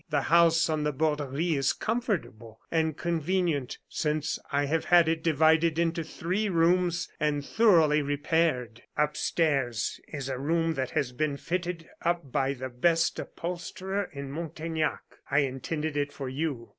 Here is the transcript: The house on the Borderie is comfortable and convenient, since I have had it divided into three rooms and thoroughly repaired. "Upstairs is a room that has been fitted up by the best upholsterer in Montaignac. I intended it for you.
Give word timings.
The 0.09 0.21
house 0.23 0.67
on 0.67 0.83
the 0.83 0.91
Borderie 0.91 1.55
is 1.55 1.73
comfortable 1.73 2.59
and 2.71 2.97
convenient, 2.97 3.77
since 3.87 4.39
I 4.51 4.65
have 4.65 4.85
had 4.85 5.07
it 5.07 5.21
divided 5.21 5.77
into 5.77 6.03
three 6.03 6.49
rooms 6.49 7.07
and 7.19 7.45
thoroughly 7.45 8.01
repaired. 8.01 8.81
"Upstairs 8.97 9.99
is 10.07 10.27
a 10.27 10.39
room 10.39 10.73
that 10.73 10.89
has 10.89 11.11
been 11.11 11.37
fitted 11.37 11.87
up 12.01 12.31
by 12.31 12.53
the 12.53 12.69
best 12.69 13.19
upholsterer 13.19 14.09
in 14.11 14.31
Montaignac. 14.31 15.03
I 15.29 15.41
intended 15.41 15.95
it 15.95 16.11
for 16.11 16.27
you. 16.27 16.69